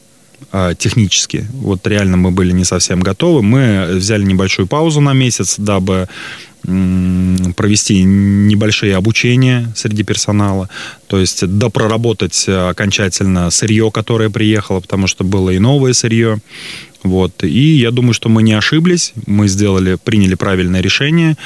а, 0.53 0.75
технически. 0.75 1.47
Вот 1.53 1.87
реально 1.87 2.17
мы 2.17 2.31
были 2.31 2.53
не 2.53 2.65
совсем 2.65 3.01
готовы. 3.01 3.43
Мы 3.43 3.87
взяли 3.95 4.25
небольшую 4.25 4.67
паузу 4.67 5.01
на 5.01 5.15
месяц, 5.15 5.55
дабы 5.59 6.09
провести 6.67 8.03
небольшие 8.03 8.97
обучения 8.97 9.73
среди 9.77 10.03
персонала, 10.03 10.69
то 11.07 11.19
есть 11.19 11.47
допроработать 11.47 12.49
окончательно 12.49 13.51
сырье, 13.51 13.91
которое 13.91 14.31
приехало, 14.31 14.81
потому 14.81 15.07
что 15.07 15.25
было 15.25 15.51
и 15.51 15.59
новое 15.59 15.93
сырье. 15.93 16.39
Вот. 17.03 17.45
И 17.45 17.77
я 17.77 17.91
думаю, 17.93 18.15
что 18.15 18.29
мы 18.29 18.43
не 18.43 18.53
ошиблись, 18.53 19.13
мы 19.27 19.47
сделали, 19.49 19.97
приняли 20.03 20.35
правильное 20.35 20.81
решение. 20.81 21.37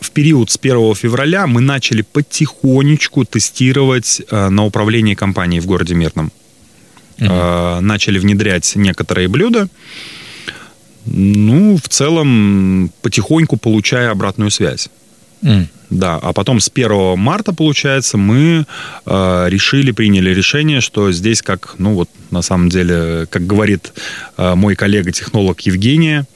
В 0.00 0.10
период 0.10 0.50
с 0.50 0.58
1 0.60 0.94
февраля 0.94 1.46
мы 1.46 1.60
начали 1.60 2.02
потихонечку 2.02 3.24
тестировать 3.24 4.20
а, 4.30 4.50
на 4.50 4.64
управлении 4.64 5.14
компанией 5.14 5.60
в 5.60 5.66
городе 5.66 5.94
Мирном. 5.94 6.30
Угу. 7.18 7.80
Начали 7.80 8.18
внедрять 8.18 8.76
некоторые 8.76 9.28
блюда. 9.28 9.68
Ну, 11.06 11.76
в 11.76 11.88
целом, 11.88 12.90
потихоньку 13.02 13.56
получая 13.56 14.10
обратную 14.10 14.50
связь. 14.50 14.88
М. 15.42 15.68
Да, 15.90 16.18
а 16.20 16.32
потом 16.32 16.58
с 16.58 16.68
1 16.68 17.16
марта, 17.16 17.52
получается, 17.52 18.16
мы 18.18 18.66
э, 19.06 19.46
решили, 19.48 19.92
приняли 19.92 20.30
решение, 20.30 20.80
что 20.80 21.12
здесь 21.12 21.42
как, 21.42 21.76
ну 21.78 21.94
вот, 21.94 22.10
на 22.30 22.42
самом 22.42 22.68
деле, 22.68 23.26
как 23.30 23.46
говорит 23.46 23.92
э, 24.36 24.54
мой 24.56 24.74
коллега-технолог 24.74 25.60
Евгения, 25.60 26.26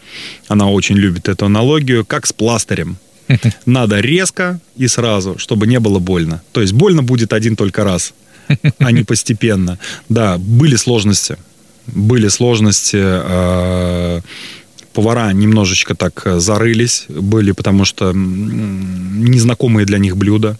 она 0.46 0.70
очень 0.70 0.96
любит 0.96 1.28
эту 1.28 1.46
аналогию, 1.46 2.04
как 2.04 2.26
с 2.26 2.32
пластырем. 2.32 2.96
Надо 3.66 4.00
резко 4.00 4.60
и 4.76 4.86
сразу, 4.86 5.36
чтобы 5.38 5.66
не 5.66 5.80
было 5.80 5.98
больно. 5.98 6.42
То 6.52 6.60
есть 6.60 6.72
больно 6.72 7.02
будет 7.02 7.32
один 7.32 7.56
только 7.56 7.82
раз, 7.82 8.14
а 8.78 8.92
не 8.92 9.02
постепенно. 9.02 9.78
Да, 10.08 10.38
были 10.38 10.76
сложности. 10.76 11.36
Были 11.86 12.28
сложности. 12.28 12.98
э, 13.00 14.20
повара 14.92 15.32
немножечко 15.32 15.94
так 15.94 16.22
э, 16.26 16.38
зарылись 16.40 17.06
были, 17.08 17.52
потому 17.52 17.84
что 17.84 18.12
незнакомые 18.14 19.86
для 19.86 19.98
них 19.98 20.16
блюда. 20.16 20.58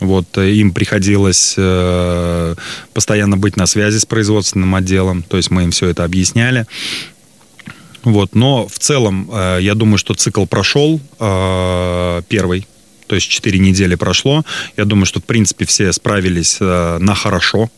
Вот 0.00 0.36
э, 0.38 0.52
им 0.52 0.72
приходилось 0.72 1.54
э, 1.56 2.54
постоянно 2.92 3.36
быть 3.36 3.56
на 3.56 3.66
связи 3.66 3.98
с 3.98 4.06
производственным 4.06 4.74
отделом, 4.74 5.22
то 5.22 5.36
есть 5.36 5.50
мы 5.50 5.64
им 5.64 5.70
все 5.70 5.88
это 5.88 6.04
объясняли. 6.04 6.66
Вот, 8.02 8.34
но 8.34 8.66
в 8.66 8.78
целом, 8.78 9.30
э, 9.32 9.58
я 9.60 9.74
думаю, 9.74 9.98
что 9.98 10.14
цикл 10.14 10.44
прошел 10.44 11.00
э, 11.20 12.22
первый, 12.28 12.66
то 13.06 13.14
есть 13.14 13.28
4 13.28 13.58
недели 13.58 13.94
прошло. 13.94 14.44
Я 14.76 14.84
думаю, 14.84 15.06
что 15.06 15.20
в 15.20 15.24
принципе 15.24 15.66
все 15.66 15.92
справились 15.92 16.56
э, 16.60 16.98
на 16.98 17.14
хорошо. 17.14 17.70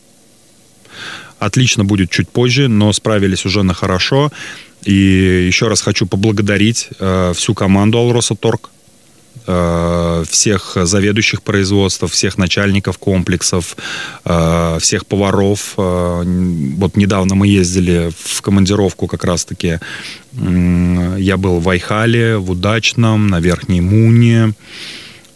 Отлично 1.37 1.83
будет 1.83 2.09
чуть 2.09 2.29
позже, 2.29 2.67
но 2.67 2.91
справились 2.93 3.45
уже 3.45 3.61
на 3.61 3.73
хорошо. 3.73 4.31
И 4.85 5.45
еще 5.47 5.67
раз 5.67 5.81
хочу 5.81 6.05
поблагодарить 6.05 6.89
э, 6.99 7.33
всю 7.35 7.55
команду 7.55 7.97
Алросаторг, 7.97 8.69
э, 9.47 10.23
всех 10.29 10.77
заведующих 10.83 11.41
производств, 11.41 12.03
всех 12.11 12.37
начальников 12.37 12.99
комплексов, 12.99 13.77
э, 14.25 14.77
всех 14.79 15.07
поваров. 15.07 15.73
Э, 15.77 16.23
Вот 16.77 16.97
недавно 16.97 17.33
мы 17.35 17.47
ездили 17.47 18.11
в 18.15 18.41
командировку 18.41 19.07
как 19.07 19.23
раз-таки. 19.23 19.79
Я 20.33 21.37
был 21.37 21.59
в 21.59 21.69
Айхале, 21.69 22.37
в 22.37 22.51
Удачном, 22.51 23.27
на 23.27 23.39
Верхней 23.39 23.81
Муне. 23.81 24.53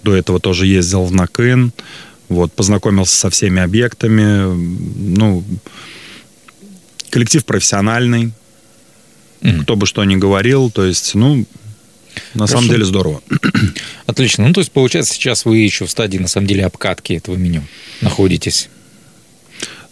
До 0.03 0.15
этого 0.15 0.39
тоже 0.39 0.67
ездил 0.67 1.05
в 1.05 1.11
Накын. 1.11 1.71
Вот, 2.29 2.53
познакомился 2.53 3.15
со 3.15 3.29
всеми 3.31 3.61
объектами. 3.61 4.53
Ну, 5.17 5.43
коллектив 7.09 7.43
профессиональный. 7.43 8.31
Мгм. 9.41 9.63
Кто 9.63 9.75
бы 9.75 9.85
что 9.85 10.03
ни 10.03 10.15
говорил. 10.15 10.69
То 10.71 10.85
есть, 10.85 11.15
ну, 11.15 11.45
на 12.33 12.47
самом 12.47 12.63
Хорошо. 12.63 12.73
деле 12.73 12.85
здорово. 12.85 13.21
Отлично. 14.05 14.47
Ну, 14.47 14.53
то 14.53 14.59
есть, 14.59 14.71
получается, 14.71 15.13
сейчас 15.13 15.45
вы 15.45 15.57
еще 15.59 15.85
в 15.85 15.91
стадии, 15.91 16.17
на 16.17 16.27
самом 16.27 16.47
деле, 16.47 16.65
обкатки 16.65 17.13
этого 17.13 17.35
меню 17.35 17.63
находитесь. 18.01 18.69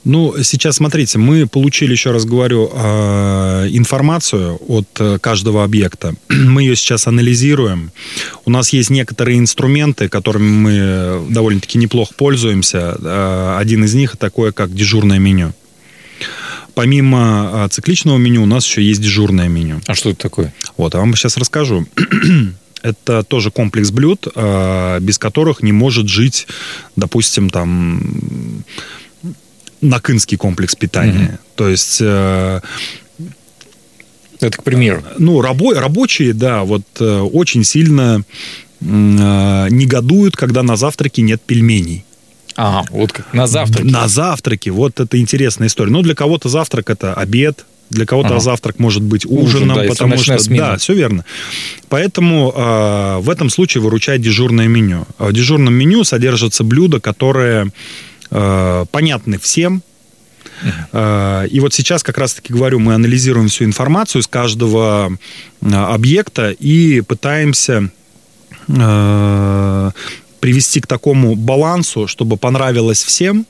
Ну, 0.04 0.36
сейчас 0.42 0.78
смотрите, 0.78 1.18
мы 1.18 1.48
получили, 1.48 1.92
еще 1.92 2.12
раз 2.12 2.24
говорю, 2.24 2.72
э, 2.74 3.68
информацию 3.72 4.58
от 4.68 4.88
э, 5.00 5.18
каждого 5.20 5.66
объекта. 5.66 6.14
Мы 6.30 6.62
ее 6.64 6.78
сейчас 6.78 7.08
анализируем. 7.08 7.92
У 8.46 8.50
нас 8.50 8.70
есть 8.72 8.90
некоторые 8.90 9.38
инструменты, 9.38 10.08
которыми 10.08 10.50
мы 10.50 11.26
довольно-таки 11.30 11.78
неплохо 11.78 12.14
пользуемся. 12.16 12.96
Э, 13.02 13.58
Один 13.60 13.84
из 13.84 13.96
них 13.96 14.16
такое, 14.16 14.54
как 14.54 14.74
дежурное 14.74 15.20
меню. 15.20 15.54
Помимо 16.78 17.50
э, 17.66 17.68
цикличного 17.72 18.18
меню, 18.18 18.44
у 18.44 18.46
нас 18.46 18.64
еще 18.64 18.84
есть 18.84 19.02
дежурное 19.02 19.48
меню. 19.48 19.82
А 19.88 19.96
что 19.96 20.12
это 20.12 20.20
такое? 20.20 20.54
Вот, 20.78 20.94
я 20.94 21.00
вам 21.00 21.16
сейчас 21.16 21.36
расскажу. 21.36 21.88
Это 22.84 23.24
тоже 23.24 23.50
комплекс 23.50 23.90
блюд, 23.90 24.28
э, 24.36 25.00
без 25.02 25.18
которых 25.18 25.64
не 25.64 25.72
может 25.72 26.08
жить, 26.08 26.46
допустим, 26.96 27.50
там 27.50 28.64
накынский 29.82 30.38
комплекс 30.38 30.76
питания. 30.76 31.30
Мгм. 31.30 31.38
То 31.56 31.68
есть, 31.68 31.98
э, 32.00 32.62
Это, 34.40 34.58
к 34.60 34.64
примеру. 34.64 35.04
ну, 35.18 35.42
рабо- 35.42 35.74
рабочие, 35.74 36.34
да, 36.34 36.64
вот 36.64 36.84
э, 37.00 37.20
очень 37.22 37.64
сильно 37.64 38.22
э, 38.82 38.84
негодуют, 38.86 40.36
когда 40.38 40.62
на 40.62 40.76
завтраке 40.76 41.24
нет 41.24 41.42
пельменей. 41.42 42.06
Ага, 42.58 42.86
вот 42.92 43.12
как 43.14 43.34
на 43.34 43.48
завтрак. 43.48 43.86
На 43.86 44.08
завтраке, 44.08 44.72
вот 44.72 45.00
это 45.00 45.18
интересная 45.20 45.68
история. 45.68 45.92
Ну, 45.92 46.02
для 46.02 46.16
кого-то 46.16 46.50
завтрак 46.50 46.90
это 46.90 47.14
обед, 47.14 47.66
для 47.90 48.06
кого-то 48.06 48.30
Ага. 48.30 48.40
завтрак 48.40 48.80
может 48.80 49.02
быть 49.04 49.26
Ужин, 49.26 49.38
ужином, 49.46 49.76
да, 49.78 49.84
если 49.84 49.94
потому 49.94 50.18
что 50.18 50.38
смена. 50.40 50.66
да, 50.72 50.78
все 50.78 50.94
верно. 50.94 51.24
Поэтому 51.88 52.52
э, 52.54 53.18
в 53.20 53.30
этом 53.30 53.50
случае 53.50 53.82
выручает 53.84 54.22
дежурное 54.22 54.68
меню. 54.68 55.06
А 55.20 55.28
В 55.28 55.34
дежурном 55.34 55.74
меню 55.74 56.04
содержатся 56.04 56.64
блюда, 56.66 57.00
которые 57.00 57.72
э, 58.32 58.86
понятны 58.92 59.38
всем. 59.38 59.82
Э, 60.92 61.46
И 61.50 61.60
вот 61.60 61.74
сейчас 61.76 62.02
как 62.04 62.18
раз-таки 62.18 62.52
говорю, 62.52 62.80
мы 62.80 62.96
анализируем 62.96 63.48
всю 63.50 63.64
информацию 63.66 64.22
с 64.24 64.28
каждого 64.28 65.12
объекта 65.62 66.50
и 66.52 67.02
пытаемся 67.02 67.90
привести 70.40 70.82
к 70.82 70.88
такому 70.88 71.36
балансу, 71.36 72.08
чтобы 72.08 72.38
понравилось 72.38 73.04
всем, 73.04 73.46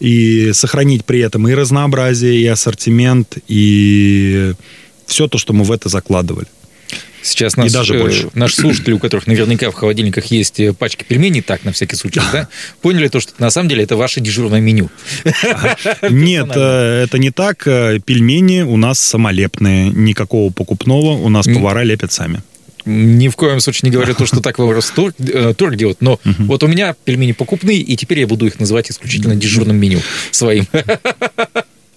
и 0.00 0.52
сохранить 0.52 1.04
при 1.04 1.20
этом 1.20 1.48
и 1.48 1.54
разнообразие, 1.54 2.40
и 2.40 2.46
ассортимент, 2.46 3.38
и 3.48 4.52
все 5.06 5.28
то, 5.28 5.38
что 5.38 5.52
мы 5.52 5.64
в 5.64 5.72
это 5.72 5.88
закладывали. 5.88 6.46
Сейчас 7.22 7.56
нас, 7.56 7.72
даже 7.72 7.96
э, 7.96 8.00
больше. 8.00 8.28
наши 8.34 8.56
слушатели, 8.56 8.92
у 8.92 9.00
которых 9.00 9.26
наверняка 9.26 9.70
в 9.72 9.74
холодильниках 9.74 10.26
есть 10.26 10.60
э, 10.60 10.72
пачки 10.72 11.04
пельменей, 11.04 11.42
так, 11.42 11.64
на 11.64 11.72
всякий 11.72 11.96
случай, 11.96 12.20
да, 12.32 12.48
поняли 12.82 13.08
то, 13.08 13.18
что 13.18 13.32
на 13.38 13.50
самом 13.50 13.68
деле 13.68 13.82
это 13.82 13.96
ваше 13.96 14.20
дежурное 14.20 14.60
меню. 14.60 14.90
Нет, 16.08 16.48
э, 16.54 17.04
это 17.04 17.18
не 17.18 17.32
так. 17.32 17.66
Э, 17.66 17.98
Пельмени 17.98 18.62
у 18.62 18.76
нас 18.76 19.00
самолепные, 19.00 19.90
никакого 19.90 20.52
покупного, 20.52 21.14
у 21.14 21.28
нас 21.28 21.46
повара 21.46 21.82
лепят 21.82 22.12
сами. 22.12 22.42
Ни 22.86 23.28
в 23.28 23.34
коем 23.34 23.58
случае 23.58 23.90
не 23.90 23.92
говорю 23.92 24.14
то, 24.14 24.26
что 24.26 24.40
так 24.40 24.56
Торг, 24.56 25.14
э, 25.18 25.54
торг 25.54 25.76
делает, 25.76 26.00
но 26.00 26.20
вот 26.24 26.62
у 26.62 26.68
меня 26.68 26.94
пельмени 27.04 27.32
покупные, 27.32 27.78
и 27.80 27.96
теперь 27.96 28.20
я 28.20 28.26
буду 28.28 28.46
их 28.46 28.60
называть 28.60 28.90
исключительно 28.90 29.34
дежурным 29.34 29.76
меню 29.76 30.00
своим. 30.30 30.66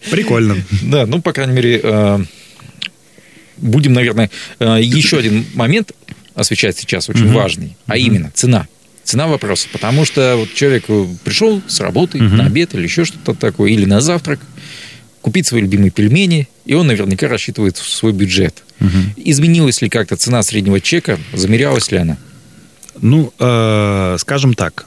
Прикольно. 0.10 0.58
Да, 0.82 1.06
ну, 1.06 1.22
по 1.22 1.34
крайней 1.34 1.54
мере, 1.54 1.80
э, 1.84 2.20
будем, 3.58 3.94
наверное, 3.94 4.32
э, 4.60 4.80
еще 4.82 5.20
один 5.20 5.46
момент 5.54 5.92
освещать 6.34 6.78
сейчас 6.78 7.10
очень 7.10 7.32
важный, 7.32 7.78
а 7.86 7.98
именно 7.98 8.32
цена. 8.34 8.68
Цена 9.04 9.28
вопроса. 9.28 9.68
Потому 9.72 10.06
что 10.06 10.36
вот 10.38 10.54
человек 10.54 10.86
пришел 11.24 11.62
с 11.68 11.80
работы 11.80 12.18
Мгм. 12.22 12.38
на 12.38 12.46
обед 12.46 12.74
или 12.74 12.84
еще 12.84 13.06
что-то 13.06 13.34
такое, 13.34 13.72
или 13.72 13.86
на 13.86 14.02
завтрак, 14.02 14.40
купить 15.22 15.48
свои 15.48 15.62
любимые 15.62 15.92
пельмени, 15.92 16.48
и 16.66 16.74
он 16.74 16.88
наверняка 16.88 17.28
рассчитывает 17.28 17.78
свой 17.78 18.14
бюджет. 18.14 18.64
Мгм. 18.80 19.14
Изменилась 19.18 19.82
ли 19.82 19.90
как-то 19.90 20.16
цена 20.16 20.44
среднего 20.44 20.80
чека? 20.80 21.18
Замерялась 21.34 21.92
ли 21.92 21.98
она? 21.98 22.18
Ну, 23.02 23.34
э, 23.40 24.18
скажем 24.20 24.54
так, 24.54 24.86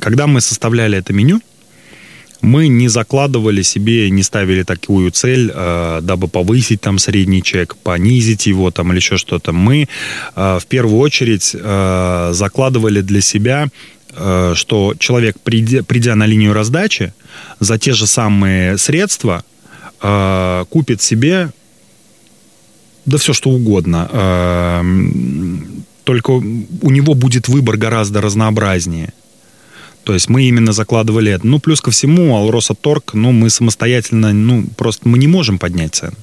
когда 0.00 0.26
мы 0.26 0.40
составляли 0.40 0.98
это 0.98 1.12
меню, 1.12 1.40
мы 2.40 2.68
не 2.68 2.88
закладывали 2.88 3.62
себе, 3.62 4.10
не 4.10 4.22
ставили 4.22 4.62
такую 4.62 5.10
цель, 5.10 5.50
э, 5.52 6.00
дабы 6.02 6.28
повысить 6.28 6.80
там 6.80 6.98
средний 6.98 7.42
чек, 7.42 7.76
понизить 7.76 8.46
его 8.46 8.70
там 8.70 8.92
или 8.92 8.98
еще 8.98 9.16
что-то. 9.16 9.52
Мы 9.52 9.88
э, 10.36 10.58
в 10.60 10.66
первую 10.66 10.98
очередь 10.98 11.54
э, 11.54 12.30
закладывали 12.32 13.00
для 13.00 13.20
себя, 13.20 13.66
э, 14.14 14.52
что 14.54 14.94
человек, 14.98 15.40
придя, 15.40 15.82
придя 15.82 16.14
на 16.14 16.26
линию 16.26 16.52
раздачи, 16.52 17.12
за 17.60 17.78
те 17.78 17.92
же 17.92 18.06
самые 18.06 18.78
средства 18.78 19.44
э, 20.00 20.64
купит 20.70 21.02
себе 21.02 21.50
да 23.08 23.16
все 23.16 23.32
что 23.32 23.50
угодно. 23.50 24.08
Э, 24.12 24.82
Только 26.04 26.30
у 26.30 26.90
него 26.90 27.14
будет 27.14 27.48
выбор 27.48 27.78
гораздо 27.78 28.20
разнообразнее. 28.20 29.14
То 30.04 30.12
есть 30.12 30.28
мы 30.28 30.42
именно 30.44 30.72
закладывали 30.72 31.32
это. 31.32 31.46
Ну, 31.46 31.58
плюс 31.58 31.80
ко 31.80 31.90
всему, 31.90 32.36
Алроса 32.36 32.74
Торг, 32.74 33.14
ну, 33.14 33.32
мы 33.32 33.50
самостоятельно, 33.50 34.32
ну, 34.32 34.64
просто 34.76 35.08
мы 35.08 35.18
не 35.18 35.26
можем 35.26 35.58
поднять 35.58 35.94
цены. 35.94 36.16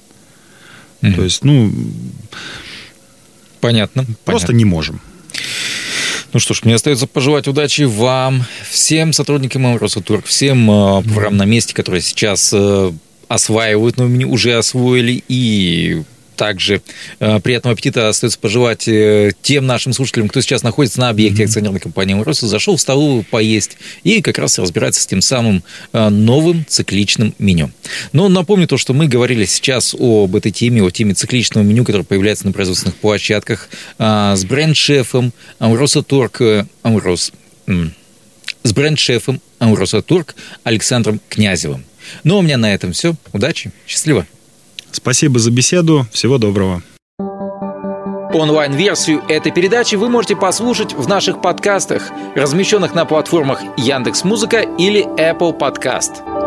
То 1.01 1.23
есть, 1.23 1.43
ну, 1.43 1.71
Понятно. 3.61 4.05
просто 4.23 4.47
понятно. 4.47 4.51
не 4.53 4.65
можем. 4.65 5.01
Ну 6.35 6.39
что 6.39 6.53
ж, 6.53 6.63
мне 6.65 6.75
остается 6.75 7.07
пожелать 7.07 7.47
удачи 7.47 7.83
вам, 7.83 8.43
всем 8.69 9.13
сотрудникам 9.13 9.77
Росатург, 9.77 10.25
всем 10.25 10.69
э, 10.69 11.01
поварам 11.01 11.37
на 11.37 11.45
месте, 11.45 11.73
которые 11.73 12.01
сейчас 12.01 12.51
э, 12.53 12.91
осваивают, 13.29 13.95
но 13.95 14.03
уже 14.27 14.57
освоили, 14.57 15.23
и 15.29 16.03
также 16.35 16.81
э, 17.19 17.39
приятного 17.39 17.73
аппетита 17.73 18.09
остается 18.09 18.39
пожелать 18.39 18.87
э, 18.87 19.31
тем 19.41 19.65
нашим 19.65 19.93
слушателям, 19.93 20.29
кто 20.29 20.41
сейчас 20.41 20.63
находится 20.63 20.99
на 20.99 21.09
объекте 21.09 21.43
mm-hmm. 21.43 21.45
акционерной 21.45 21.79
компании 21.79 22.13
«Амроса», 22.13 22.47
зашел 22.47 22.77
в 22.77 22.81
столовую 22.81 23.23
поесть 23.23 23.77
и 24.03 24.21
как 24.21 24.37
раз 24.37 24.59
разбирается 24.59 25.01
с 25.01 25.07
тем 25.07 25.21
самым 25.21 25.63
э, 25.93 26.09
новым 26.09 26.65
цикличным 26.67 27.33
меню. 27.39 27.71
Но 28.11 28.29
напомню 28.29 28.67
то, 28.67 28.77
что 28.77 28.93
мы 28.93 29.07
говорили 29.07 29.45
сейчас 29.45 29.95
об 29.97 30.35
этой 30.35 30.51
теме, 30.51 30.83
о 30.83 30.89
теме 30.89 31.13
цикличного 31.13 31.63
меню, 31.63 31.83
которое 31.83 32.03
появляется 32.03 32.45
на 32.45 32.53
производственных 32.53 32.95
площадках 32.97 33.69
с 33.97 34.45
бренд-шефом 34.45 35.33
«Амроса 35.59 36.01
Торг», 36.03 36.41
«Амрос», 36.83 37.31
с 38.63 38.73
бренд-шефом 38.73 39.41
«Амроса 39.59 40.01
Турк» 40.01 40.35
Александром 40.63 41.21
Князевым. 41.29 41.85
Ну, 42.23 42.35
а 42.35 42.39
у 42.39 42.41
меня 42.41 42.57
на 42.57 42.73
этом 42.73 42.93
все. 42.93 43.15
Удачи, 43.33 43.71
счастливо. 43.87 44.25
Спасибо 44.95 45.39
за 45.39 45.51
беседу. 45.51 46.05
Всего 46.11 46.37
доброго. 46.37 46.81
Онлайн-версию 48.33 49.23
этой 49.29 49.51
передачи 49.51 49.95
вы 49.95 50.09
можете 50.09 50.35
послушать 50.35 50.93
в 50.93 51.07
наших 51.07 51.41
подкастах, 51.41 52.09
размещенных 52.35 52.93
на 52.93 53.05
платформах 53.05 53.61
Яндекс.Музыка 53.77 54.61
или 54.77 55.05
Apple 55.17 55.57
Podcast. 55.57 56.44